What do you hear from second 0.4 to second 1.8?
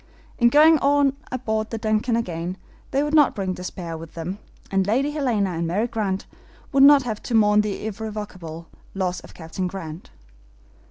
going on board the